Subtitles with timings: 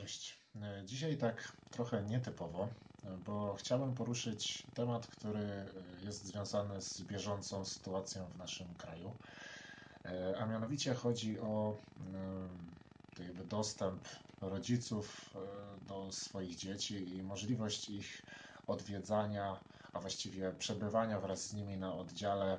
[0.00, 0.38] Cześć.
[0.62, 2.68] E, Dzisiaj tak trochę nietypowo,
[3.04, 5.66] e, bo chciałbym poruszyć temat, który e,
[6.04, 9.10] jest związany z bieżącą sytuacją w naszym kraju.
[10.38, 11.76] A mianowicie chodzi o
[13.18, 14.08] jakby dostęp
[14.40, 15.34] rodziców
[15.88, 18.22] do swoich dzieci i możliwość ich
[18.66, 19.60] odwiedzania,
[19.92, 22.58] a właściwie przebywania wraz z nimi na oddziale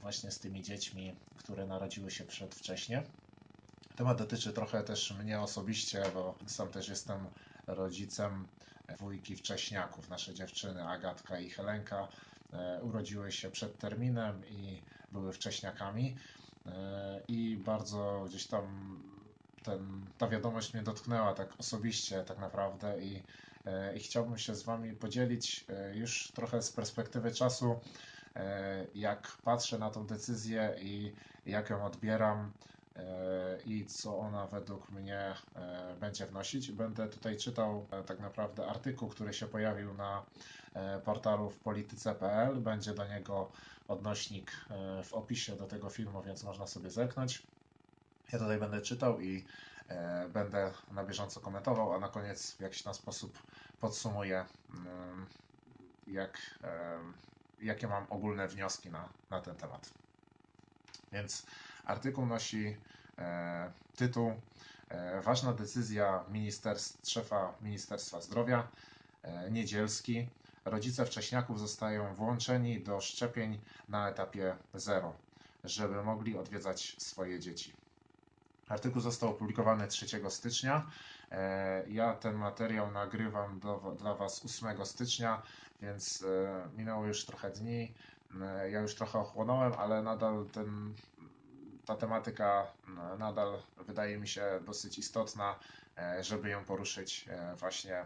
[0.00, 3.02] właśnie z tymi dziećmi, które narodziły się przedwcześnie.
[3.96, 7.26] Temat dotyczy trochę też mnie osobiście, bo sam też jestem
[7.66, 8.48] rodzicem
[8.96, 10.08] dwójki wcześniaków.
[10.08, 12.08] Nasze dziewczyny Agatka i Helenka
[12.52, 16.16] e, urodziły się przed terminem i były wcześniakami.
[16.66, 18.98] E, I bardzo gdzieś tam
[19.62, 23.24] ten, ta wiadomość mnie dotknęła tak osobiście tak naprawdę i,
[23.64, 27.80] e, i chciałbym się z Wami podzielić już trochę z perspektywy czasu,
[28.94, 31.14] jak patrzę na tą decyzję i
[31.46, 32.52] jak ją odbieram
[33.64, 36.72] i co ona według mnie e, będzie wnosić.
[36.72, 40.26] Będę tutaj czytał e, tak naprawdę artykuł, który się pojawił na
[40.74, 42.60] e, portalu w polityce.pl.
[42.60, 43.52] Będzie do niego
[43.88, 47.42] odnośnik e, w opisie do tego filmu, więc można sobie zerknąć.
[48.32, 49.46] Ja tutaj będę czytał i
[49.88, 53.38] e, będę na bieżąco komentował, a na koniec w jakiś tam sposób
[53.80, 55.26] podsumuję, mm,
[56.06, 56.98] jak, e,
[57.60, 59.90] jakie mam ogólne wnioski na, na ten temat.
[61.12, 61.46] Więc
[61.84, 62.76] artykuł nosi
[63.18, 64.32] e, tytuł
[64.88, 68.68] e, Ważna decyzja ministerstw, szefa Ministerstwa Zdrowia
[69.22, 70.28] e, Niedzielski.
[70.64, 75.12] Rodzice wcześniaków zostają włączeni do szczepień na etapie 0,
[75.64, 77.72] żeby mogli odwiedzać swoje dzieci.
[78.68, 80.86] Artykuł został opublikowany 3 stycznia.
[81.30, 85.42] E, Ja ten materiał nagrywam do, dla Was 8 stycznia,
[85.82, 87.94] więc e, minęło już trochę dni.
[88.70, 90.94] Ja już trochę ochłonąłem, ale nadal ten,
[91.86, 92.66] ta tematyka
[93.18, 95.58] nadal wydaje mi się dosyć istotna,
[95.98, 98.04] e, żeby ją poruszyć e, właśnie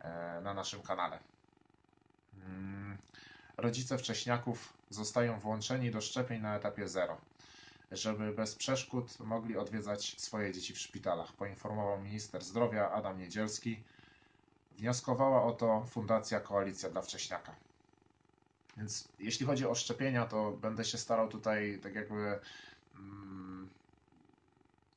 [0.00, 1.18] e, na naszym kanale.
[2.34, 2.98] Mm,
[3.56, 7.16] Rodzice wcześniaków zostają włączeni do szczepień na etapie 0
[7.92, 13.82] żeby bez przeszkód mogli odwiedzać swoje dzieci w szpitalach, poinformował minister zdrowia Adam Niedzielski.
[14.78, 17.54] Wnioskowała o to Fundacja Koalicja dla Wcześniaka.
[18.76, 22.38] Więc jeśli chodzi o szczepienia, to będę się starał tutaj tak jakby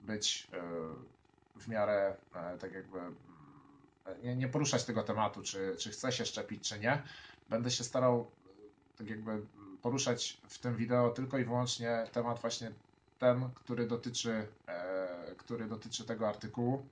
[0.10, 0.62] być e,
[1.60, 3.16] w miarę e, tak jakby mm,
[4.24, 7.04] nie, nie poruszać tego tematu, czy, czy chce się szczepić, czy nie.
[7.50, 9.42] Będę się starał e, tak jakby
[9.82, 12.72] poruszać w tym wideo tylko i wyłącznie temat właśnie
[13.20, 14.48] ten, który dotyczy,
[15.38, 16.86] który dotyczy tego artykułu,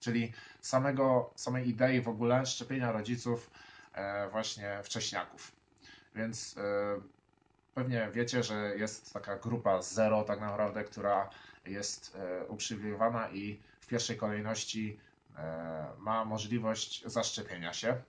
[0.00, 3.50] czyli samego, samej idei w ogóle szczepienia rodziców
[4.30, 5.52] właśnie wcześniaków.
[6.14, 6.56] Więc
[7.74, 11.30] pewnie wiecie, że jest taka grupa zero tak naprawdę, która
[11.66, 14.98] jest e, uprzywilejowana i w pierwszej kolejności
[15.36, 18.02] e, ma możliwość zaszczepienia się.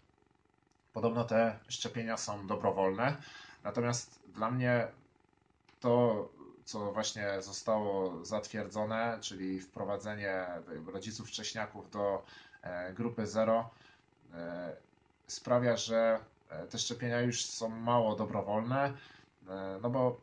[0.94, 3.18] Podobno te szczepienia są dobrowolne,
[3.64, 4.88] natomiast dla mnie
[5.80, 6.30] to,
[6.66, 10.46] co właśnie zostało zatwierdzone, czyli wprowadzenie
[10.88, 12.24] rodziców wcześniaków do
[12.62, 13.70] e, grupy zero,
[15.28, 16.20] sprawia, że
[16.70, 18.94] te szczepienia już są mało dobrowolne,
[19.82, 20.22] no bo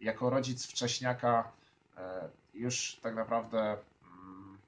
[0.00, 1.52] jako rodzic wcześniaka
[1.96, 4.58] e, już tak naprawdę mm,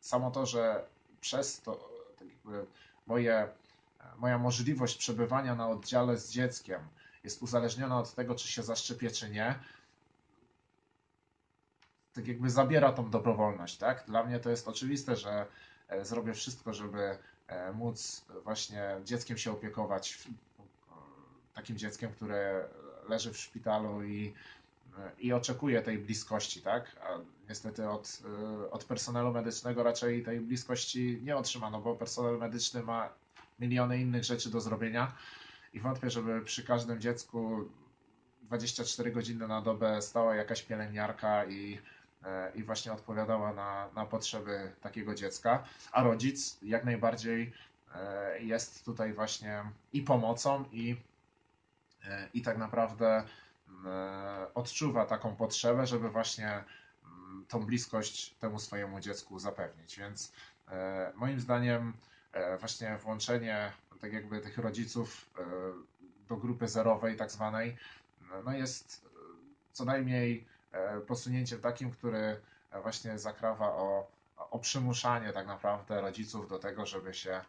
[0.00, 0.84] samo to, że
[1.20, 2.28] przez to tak
[3.06, 3.48] moje,
[4.18, 6.80] moja możliwość przebywania na oddziale z dzieckiem
[7.24, 9.58] jest uzależniona od tego, czy się zaszczepię, czy nie,
[12.12, 14.04] tak jakby zabiera tą dobrowolność, tak?
[14.06, 15.46] Dla mnie to jest oczywiste, że
[15.88, 20.28] e, zrobię wszystko, żeby e, móc właśnie dzieckiem się opiekować,
[21.58, 22.64] takim dzieckiem, które
[23.08, 24.34] leży w szpitalu i,
[25.18, 26.96] i oczekuje tej bliskości, tak?
[27.02, 28.22] A niestety od,
[28.70, 33.08] od personelu medycznego raczej tej bliskości nie otrzyma, no bo personel medyczny ma
[33.60, 35.12] miliony innych rzeczy do zrobienia
[35.74, 37.68] i wątpię, żeby przy każdym dziecku
[38.42, 41.78] 24 godziny na dobę stała jakaś pielęgniarka i,
[42.24, 47.52] e, i właśnie odpowiadała na, na potrzeby takiego dziecka, a rodzic jak najbardziej
[47.94, 50.96] e, jest tutaj właśnie i pomocą, i,
[52.34, 53.24] i tak naprawdę
[53.86, 56.64] e, odczuwa taką potrzebę, żeby właśnie
[57.04, 59.98] mm, tą bliskość temu swojemu dziecku zapewnić.
[59.98, 60.32] Więc
[60.68, 61.92] e, moim zdaniem
[62.32, 65.42] e, właśnie włączenie tak jakby tych rodziców e,
[66.28, 67.76] do grupy zerowej tak zwanej,
[68.44, 69.08] no jest e,
[69.72, 72.40] co najmniej e, posunięciem takim, który
[72.82, 74.10] właśnie zakrawa o,
[74.50, 77.40] o przymuszanie tak naprawdę rodziców do tego, żeby się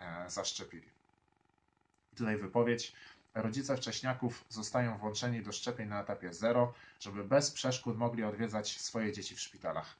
[0.00, 0.88] e, zaszczepili.
[2.16, 2.92] Tutaj wypowiedź.
[3.36, 9.12] Rodzice wcześniaków zostają włączeni do szczepień na etapie 0, żeby bez przeszkód mogli odwiedzać swoje
[9.12, 9.96] dzieci w szpitalach.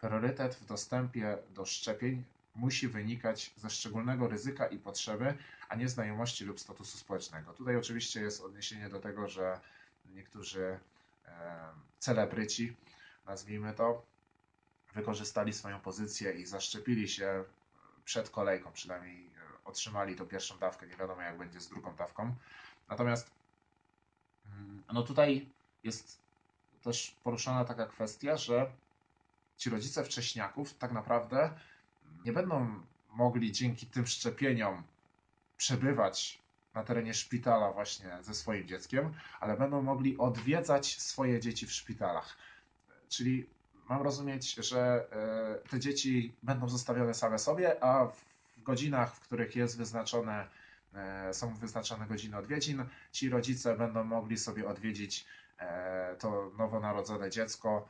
[0.00, 2.24] priorytet w dostępie do szczepień
[2.54, 5.34] musi wynikać ze szczególnego ryzyka i potrzeby,
[5.68, 7.52] a nie znajomości lub statusu społecznego.
[7.52, 9.60] Tutaj oczywiście jest odniesienie do tego, że
[10.04, 10.78] niektórzy
[11.26, 11.30] e,
[11.98, 12.76] celebryci,
[13.26, 14.02] nazwijmy to,
[14.94, 17.44] wykorzystali swoją pozycję i zaszczepili się
[18.04, 19.30] przed kolejką, przynajmniej e,
[19.64, 20.86] otrzymali tą pierwszą dawkę.
[20.86, 22.34] Nie wiadomo, jak będzie z drugą dawką.
[22.88, 23.30] Natomiast
[24.46, 25.48] mm, no tutaj
[25.84, 26.18] jest
[26.82, 28.70] też poruszona taka kwestia, że
[29.56, 31.50] ci rodzice wcześniaków tak naprawdę
[32.24, 32.80] nie będą
[33.10, 34.82] mogli dzięki tym szczepieniom
[35.56, 36.38] przebywać
[36.74, 42.36] na terenie szpitala właśnie ze swoim dzieckiem, ale będą mogli odwiedzać swoje dzieci w szpitalach.
[43.08, 43.46] Czyli
[43.88, 45.06] mam rozumieć, że
[45.64, 50.48] e, te dzieci będą zostawione same sobie, a w godzinach, w których jest wyznaczone,
[51.32, 55.26] są wyznaczone godziny odwiedzin, ci rodzice będą mogli sobie odwiedzić
[55.58, 57.88] e, to nowonarodzone dziecko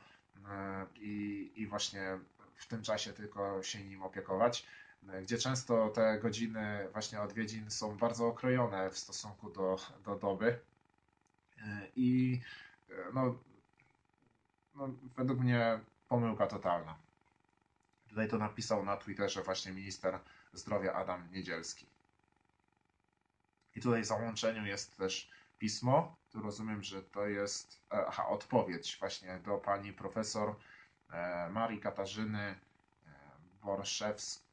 [0.95, 2.19] i, i właśnie
[2.55, 4.65] w tym czasie tylko się nim opiekować,
[5.21, 10.59] gdzie często te godziny właśnie odwiedzin są bardzo okrojone w stosunku do, do doby.
[11.95, 12.41] I
[13.13, 13.35] no,
[14.75, 16.95] no, według mnie pomyłka totalna.
[18.09, 20.19] Tutaj to napisał na Twitterze właśnie minister
[20.53, 21.85] zdrowia Adam Niedzielski.
[23.79, 25.29] I tutaj w załączeniu jest też
[25.59, 26.15] pismo.
[26.31, 30.55] Tu rozumiem, że to jest e, aha, odpowiedź właśnie do pani profesor
[31.11, 32.55] e, Marii Katarzyny e,
[33.63, 34.43] Borszewskiej.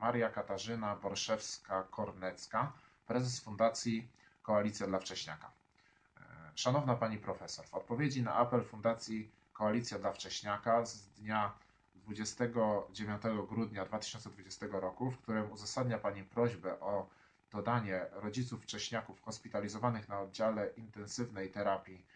[0.00, 2.66] Maria Katarzyna Borszewska-Kornecka,
[3.06, 4.08] prezes Fundacji
[4.42, 5.50] Koalicja dla Wcześniaka.
[6.54, 11.52] Szanowna Pani Profesor, w odpowiedzi na apel Fundacji Koalicja dla Wcześniaka z dnia
[11.94, 17.06] 29 grudnia 2020 roku, w którym uzasadnia Pani prośbę o
[17.56, 22.06] dodanie rodziców wcześniaków hospitalizowanych na oddziale intensywnej terapii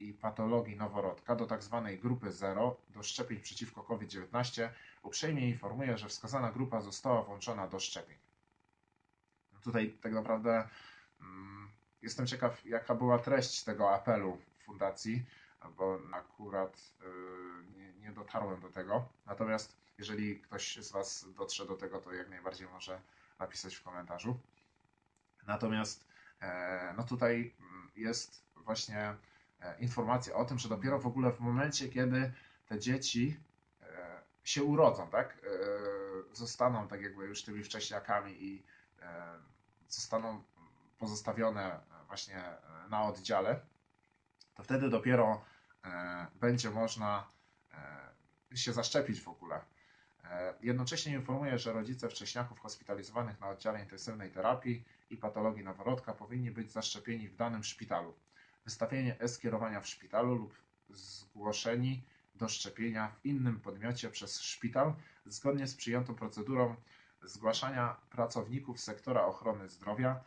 [0.00, 1.82] i patologii noworodka do tzw.
[1.84, 4.68] Tak grupy 0 do szczepień przeciwko COVID-19,
[5.02, 8.18] uprzejmie informuję, że wskazana grupa została włączona do szczepień.
[9.62, 10.68] Tutaj tak naprawdę
[11.20, 11.68] mm,
[12.02, 15.24] jestem ciekaw, jaka była treść tego apelu fundacji
[15.68, 19.08] bo akurat y, nie, nie dotarłem do tego.
[19.26, 23.00] Natomiast jeżeli ktoś z Was dotrze do tego, to jak najbardziej może
[23.38, 24.38] napisać w komentarzu.
[25.46, 26.06] Natomiast
[26.40, 27.54] e, no tutaj
[27.96, 29.14] jest właśnie
[29.60, 32.32] e, informacja o tym, że dopiero w ogóle w momencie, kiedy
[32.66, 33.40] te dzieci
[33.82, 35.38] e, się urodzą, tak,
[36.32, 38.62] zostaną tak jakby już tymi wcześniakami i
[39.88, 40.44] zostaną
[40.98, 42.44] pozostawione właśnie
[42.90, 43.60] na oddziale,
[44.54, 45.44] to wtedy dopiero
[46.34, 47.28] będzie można
[48.54, 49.60] się zaszczepić w ogóle.
[50.24, 56.50] E, jednocześnie informuję, że rodzice wcześniaków hospitalizowanych na oddziale intensywnej terapii i patologii noworodka powinni
[56.50, 58.14] być zaszczepieni w danym szpitalu.
[58.64, 60.54] Wystawienie e-skierowania w szpitalu lub
[60.88, 62.02] zgłoszeni
[62.34, 64.94] do szczepienia w innym podmiocie przez szpital
[65.26, 66.76] zgodnie z przyjętą procedurą
[67.22, 70.24] zgłaszania pracowników sektora ochrony zdrowia,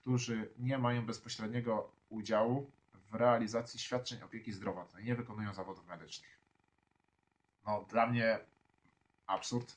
[0.00, 6.38] którzy nie mają bezpośredniego udziału w realizacji świadczeń opieki zdrowotnej, nie wykonują zawodów medycznych.
[7.66, 8.38] No, dla mnie
[9.26, 9.76] absurd.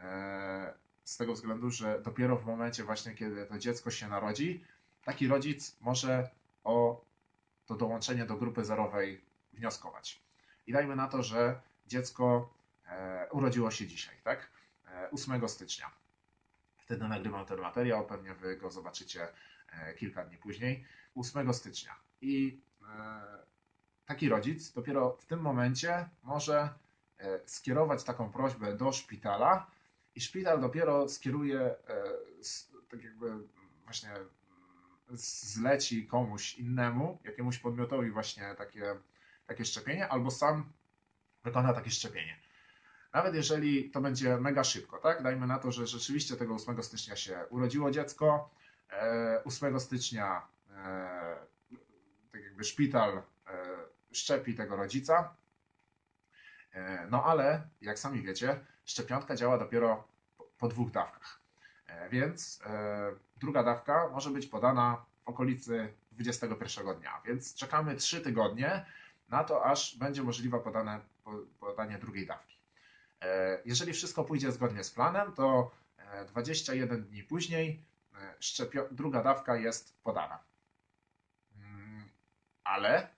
[0.00, 0.74] E,
[1.04, 4.64] z tego względu, że dopiero w momencie właśnie, kiedy to dziecko się narodzi,
[5.04, 6.30] taki rodzic może
[6.64, 7.04] o
[7.66, 9.20] to dołączenie do grupy zerowej
[9.52, 10.22] wnioskować.
[10.66, 12.54] I dajmy na to, że dziecko
[12.86, 14.50] e, urodziło się dzisiaj, tak?
[15.12, 15.90] 8 e, stycznia.
[16.78, 19.28] Wtedy nagrywam ten materiał, pewnie wy go zobaczycie
[19.98, 20.84] kilka dni później.
[21.14, 21.94] 8 stycznia.
[22.20, 22.60] I
[24.06, 26.68] taki rodzic dopiero w tym momencie może
[27.46, 29.70] skierować taką prośbę do szpitala
[30.14, 31.76] i szpital dopiero skieruje, e,
[32.90, 33.32] tak jakby
[33.84, 34.10] właśnie
[35.10, 38.96] zleci komuś innemu, jakiemuś podmiotowi właśnie takie,
[39.46, 40.72] takie szczepienie, albo sam
[41.44, 42.36] wykona takie szczepienie.
[43.12, 45.22] Nawet jeżeli to będzie mega szybko, tak?
[45.22, 48.50] Dajmy na to, że rzeczywiście tego 8 stycznia się urodziło dziecko,
[49.44, 50.42] 8 stycznia
[52.32, 53.22] tak jakby szpital e,
[54.12, 55.34] szczepi tego rodzica.
[56.78, 60.04] E, no ale, jak sami wiecie, szczepionka działa dopiero
[60.58, 61.40] po dwóch dawkach.
[61.86, 62.62] E, więc
[63.36, 67.22] druga dawka może być podana w okolicy 21 dnia.
[67.26, 68.86] Więc czekamy 3 tygodnie
[69.28, 71.00] na to, aż będzie możliwe podane,
[71.60, 72.58] podanie drugiej dawki.
[73.64, 75.70] Jeżeli wszystko pójdzie zgodnie z planem, to
[76.26, 77.82] 21 dni później
[78.90, 80.38] druga dawka jest podana
[82.68, 83.08] ale e,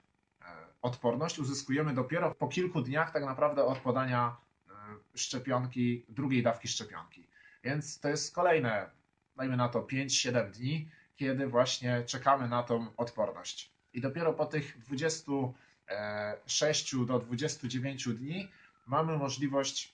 [0.81, 4.37] odporność uzyskujemy dopiero po kilku dniach tak naprawdę od podania
[4.69, 4.73] e,
[5.15, 7.27] szczepionki, drugiej dawki szczepionki.
[7.63, 8.89] Więc to jest kolejne,
[9.37, 13.71] dajmy na to 5-7 dni, kiedy właśnie czekamy na tą odporność.
[13.93, 18.51] I dopiero po tych 26 do 29 dni
[18.87, 19.93] mamy możliwość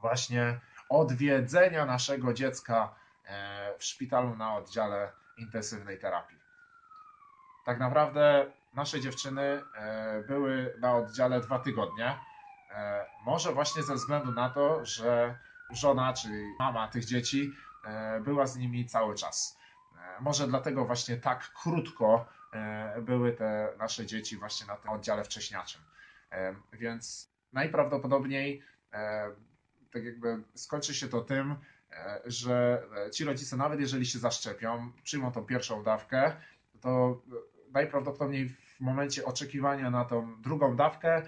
[0.00, 2.94] właśnie odwiedzenia naszego dziecka
[3.78, 6.38] w szpitalu na oddziale intensywnej terapii.
[7.64, 9.62] Tak naprawdę nasze dziewczyny
[10.28, 12.18] były na oddziale dwa tygodnie.
[13.24, 15.38] Może właśnie ze względu na to, że
[15.70, 16.28] żona czy
[16.58, 17.52] mama tych dzieci
[18.20, 19.58] była z nimi cały czas.
[20.20, 25.80] Może dlatego właśnie tak krótko e, były te nasze dzieci właśnie na tym oddziale wcześniaczym.
[26.32, 28.62] E, więc najprawdopodobniej
[28.92, 29.30] e,
[29.92, 31.56] tak jakby skończy się to tym,
[32.24, 36.36] że ci rodzice, nawet jeżeli się zaszczepią, przyjmą tą pierwszą dawkę,
[36.80, 37.22] to
[37.72, 41.22] najprawdopodobniej w momencie oczekiwania na tą drugą dawkę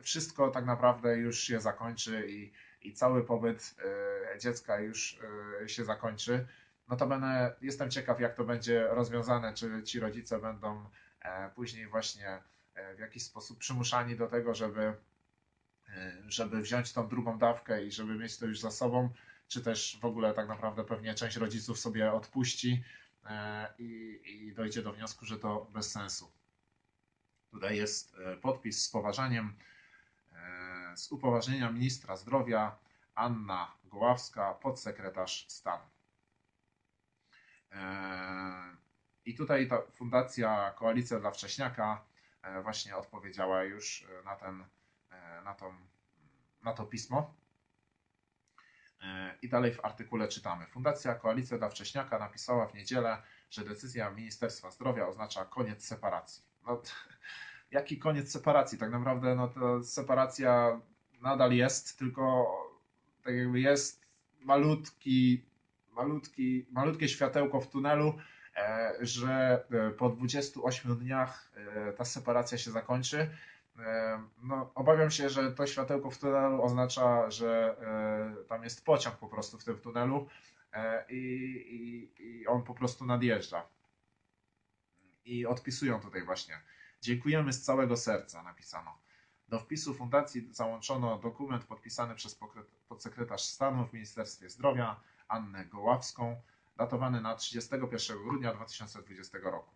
[0.00, 3.74] wszystko tak naprawdę już się zakończy i, i cały pobyt
[4.40, 5.18] dziecka już
[5.66, 6.46] się zakończy.
[6.88, 12.42] Notabene jestem ciekaw, jak to będzie rozwiązane, czy ci rodzice będą e, później właśnie
[12.74, 14.94] e, w jakiś sposób przymuszani do tego, żeby,
[15.88, 19.10] e, żeby wziąć tą drugą dawkę i żeby mieć to już za sobą,
[19.48, 22.84] czy też w ogóle tak naprawdę pewnie część rodziców sobie odpuści
[23.78, 26.32] i, i dojdzie do wniosku, że to bez sensu.
[27.50, 29.56] Tutaj jest podpis z poważaniem,
[30.94, 32.78] z upoważnienia ministra zdrowia
[33.14, 35.84] Anna Goławska, podsekretarz stanu.
[39.26, 42.04] I tutaj ta fundacja Koalicja dla Wcześniaka
[42.42, 44.64] e, właśnie odpowiedziała już e, na, ten,
[45.10, 45.74] e, na, tą,
[46.62, 47.34] na to pismo.
[49.42, 50.66] I dalej w artykule czytamy.
[50.66, 56.44] Fundacja Koalicja dla Wcześniaka napisała w niedzielę, że decyzja Ministerstwa Zdrowia oznacza koniec separacji.
[56.66, 56.82] No,
[57.70, 58.78] jaki koniec separacji?
[58.78, 60.80] Tak naprawdę no, to separacja
[61.22, 62.46] nadal jest, tylko
[63.24, 64.06] tak jakby jest
[64.40, 65.42] malutki
[65.96, 68.14] malutki, malutkie światełko w tunelu,
[68.56, 73.30] e, że e, po 28 dniach e, ta separacja się zakończy.
[74.42, 77.76] No, obawiam się, że to światełko w tunelu oznacza, że
[78.48, 80.28] tam jest pociąg po prostu w tym tunelu
[81.08, 81.16] i,
[81.70, 83.66] i, i on po prostu nadjeżdża.
[85.26, 86.60] I odpisują tutaj właśnie.
[87.00, 88.98] Dziękujemy z całego serca, napisano.
[89.48, 92.38] Do wpisu fundacji załączono dokument podpisany przez
[92.88, 96.42] podsekretarz stanu w Ministerstwie Zdrowia Annę Goławską,
[96.76, 99.74] datowany na 31 grudnia 2020 roku.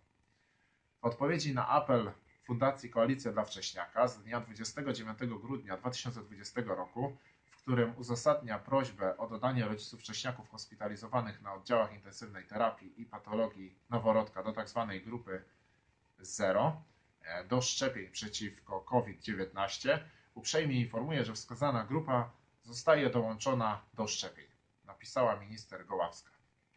[1.00, 2.12] W odpowiedzi na apel
[2.44, 7.16] Fundacji Koalicja dla Wcześniaka z dnia 29 grudnia 2020 roku,
[7.60, 13.78] w którym uzasadnia prośbę o dodanie rodziców wcześniaków hospitalizowanych na oddziałach intensywnej terapii i patologii
[13.90, 14.86] noworodka do tzw.
[14.88, 15.44] Tak grupy
[16.18, 16.82] 0
[17.22, 19.98] e, do szczepień przeciwko COVID-19,
[20.34, 22.30] uprzejmie informuje, że wskazana grupa
[22.62, 24.46] zostaje dołączona do szczepień
[24.84, 26.30] napisała minister Goławska.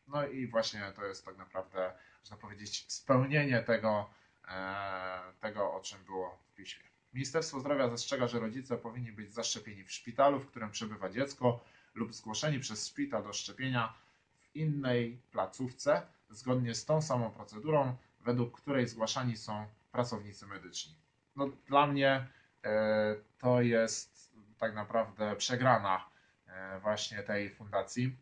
[0.07, 4.09] No i właśnie to jest tak naprawdę, można powiedzieć, spełnienie tego,
[4.47, 6.92] e, tego o czym było w piśmie.
[7.13, 11.63] Ministerstwo Zdrowia zastrzega, że rodzice powinni być zaszczepieni w szpitalu, w którym przebywa dziecko,
[11.95, 13.93] lub zgłoszeni przez szpital do szczepienia
[14.39, 20.95] w innej placówce, zgodnie z tą samą procedurą, według której zgłaszani są pracownicy medyczni.
[21.35, 22.27] No, dla mnie
[22.63, 26.13] e, to jest tak naprawdę przegrana
[26.53, 28.15] E, właśnie tej fundacji.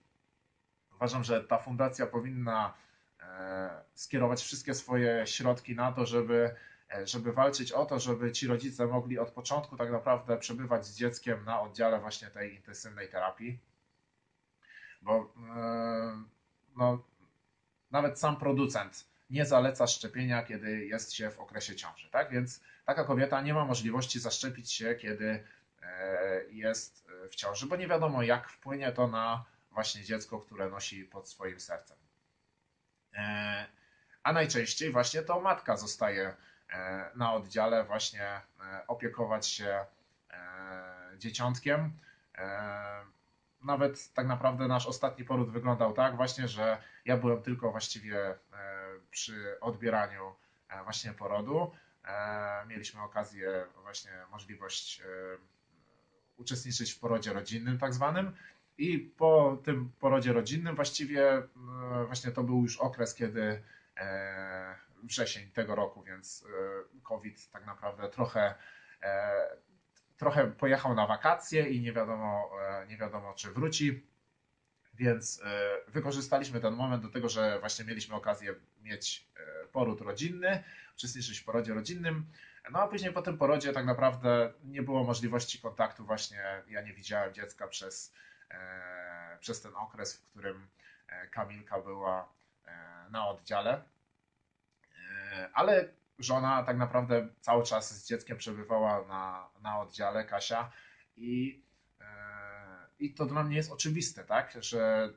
[0.95, 2.74] Uważam, że ta fundacja powinna
[3.19, 6.55] e, skierować wszystkie swoje środki na to, żeby,
[7.03, 11.45] żeby walczyć o to, żeby ci rodzice mogli od początku tak naprawdę przebywać z dzieckiem
[11.45, 13.60] na oddziale właśnie tej intensywnej terapii.
[15.01, 15.33] Bo
[16.77, 17.03] no,
[17.91, 22.10] nawet sam producent nie zaleca szczepienia, kiedy jest się w okresie ciąży.
[22.10, 22.31] Tak?
[22.31, 25.43] Więc taka kobieta nie ma możliwości zaszczepić się, kiedy
[26.51, 31.29] jest w ciąży, bo nie wiadomo, jak wpłynie to na właśnie dziecko, które nosi pod
[31.29, 31.98] swoim sercem.
[33.13, 33.65] E,
[34.24, 36.36] a najczęściej właśnie to matka zostaje e,
[37.15, 38.41] na oddziale właśnie e,
[38.87, 39.85] opiekować się
[41.17, 41.91] dzieciątkiem.
[43.63, 48.35] Nawet tak naprawdę nasz ostatni poród wyglądał tak właśnie, że ja byłem tylko właściwie
[49.11, 50.35] przy odbieraniu
[50.83, 51.71] właśnie porodu.
[52.67, 55.01] Mieliśmy okazję, właśnie możliwość
[56.37, 58.31] uczestniczyć w porodzie rodzinnym tak zwanym.
[58.77, 61.45] I po tym porodzie rodzinnym właściwie e,
[62.05, 63.61] właśnie to był już okres, kiedy
[63.97, 68.55] e, wrzesień tego roku, więc e, COVID tak naprawdę trochę,
[70.17, 72.51] trochę pojechał na wakacje i nie wiadomo,
[72.88, 74.03] nie wiadomo czy wróci.
[74.93, 75.41] Więc
[75.88, 79.27] wykorzystaliśmy ten moment do tego, że właśnie mieliśmy okazję mieć
[79.72, 80.63] poród rodzinny,
[80.96, 82.25] uczestniczyć w porodzie rodzinnym.
[82.72, 86.93] No a później po tym porodzie tak naprawdę nie było możliwości kontaktu właśnie, ja nie
[86.93, 88.13] widziałem dziecka przez,
[88.51, 90.67] e, przez ten okres, w którym
[91.08, 92.29] e, Kamilka była
[92.65, 92.72] e,
[93.10, 93.84] na oddziale.
[95.53, 100.71] Ale żona tak naprawdę cały czas z dzieckiem przebywała na, na oddziale, Kasia,
[101.17, 101.63] I,
[102.01, 102.05] e,
[103.00, 105.09] i to dla mnie jest oczywiste, tak, że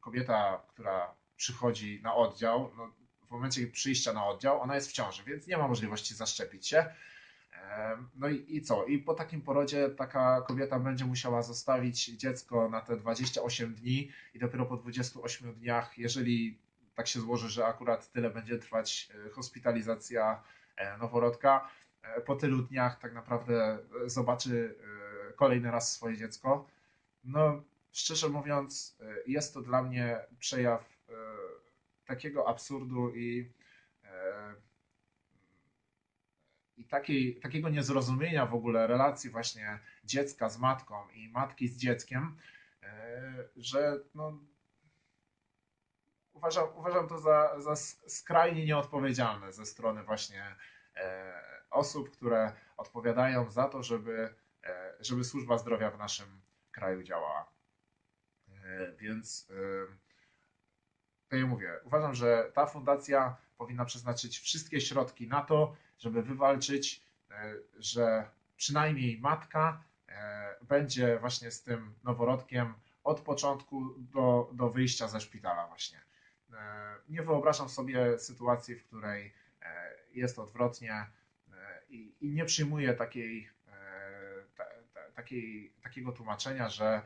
[0.00, 2.92] kobieta, która przychodzi na oddział, no,
[3.26, 6.86] w momencie przyjścia na oddział, ona jest w ciąży, więc nie ma możliwości zaszczepić się.
[8.14, 8.86] No i, i co?
[8.86, 14.38] I po takim porodzie taka kobieta będzie musiała zostawić dziecko na te 28 dni i
[14.38, 16.58] dopiero po 28 dniach, jeżeli
[16.94, 20.42] tak się złoży, że akurat tyle będzie trwać e, hospitalizacja
[20.76, 21.70] e, noworodka,
[22.02, 24.78] e, po tylu dniach tak naprawdę zobaczy
[25.36, 26.68] kolejny raz swoje dziecko.
[27.24, 31.02] No, szczerze mówiąc, jest to dla mnie przejaw
[32.04, 33.52] takiego absurdu i
[36.76, 42.36] i takiej, takiego niezrozumienia w ogóle relacji właśnie dziecka z matką i matki z dzieckiem,
[43.56, 44.38] że no,
[46.32, 50.56] uważam, uważam to za, za skrajnie nieodpowiedzialne ze strony właśnie
[50.96, 51.32] e,
[51.70, 54.34] osób, które odpowiadają za to, żeby,
[54.64, 57.52] e, żeby służba zdrowia w naszym kraju działała.
[58.98, 59.48] Więc
[61.32, 67.02] to ja mówię, uważam, że ta fundacja powinna przeznaczyć wszystkie środki na to, żeby wywalczyć,
[67.30, 72.74] e, że przynajmniej matka e, będzie właśnie z tym noworodkiem
[73.04, 76.00] od początku do, do wyjścia ze szpitala właśnie.
[76.52, 79.34] E, nie wyobrażam sobie sytuacji, w której
[80.12, 81.06] jest odwrotnie
[81.88, 83.48] i, i nie przyjmuję takiej,
[84.56, 87.02] ta, ta, takiej, takiego tłumaczenia, że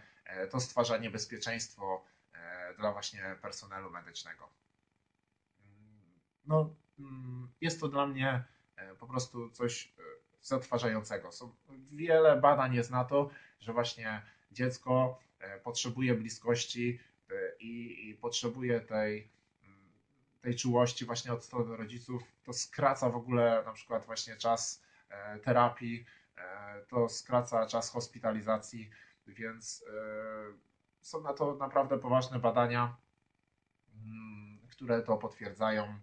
[0.51, 2.05] to stwarza niebezpieczeństwo
[2.79, 4.51] dla właśnie personelu medycznego.
[6.47, 8.45] No, mm, jest to dla mnie
[8.77, 10.03] E, po prostu coś e,
[10.43, 11.33] zatwarzającego.
[11.33, 11.55] Są
[11.93, 14.23] wiele badań jest na to, że właśnie
[14.53, 17.01] dziecko e, potrzebuje bliskości
[17.61, 19.29] i, i potrzebuje tej,
[19.63, 19.93] mm,
[20.41, 22.23] tej czułości właśnie od strony rodziców.
[22.45, 24.83] To skraca w ogóle na przykład właśnie czas
[25.43, 26.05] terapii,
[26.89, 28.91] to skraca czas hospitalizacji,
[29.27, 29.85] więc
[31.01, 32.97] są na to naprawdę poważne badania,
[33.95, 36.01] mm, które to potwierdzają.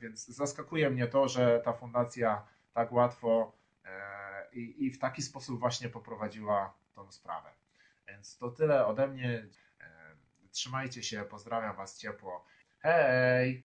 [0.00, 3.52] Więc zaskakuje mnie to, że ta fundacja tak łatwo
[3.84, 3.90] e,
[4.52, 7.50] i, i w taki sposób właśnie poprowadziła tą sprawę.
[8.08, 9.46] Więc to tyle ode mnie.
[10.52, 12.44] Trzymajcie się, pozdrawiam Was ciepło.
[12.78, 13.58] Hej!